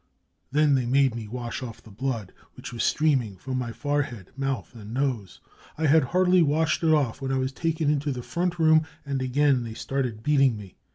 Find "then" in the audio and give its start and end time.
0.51-0.73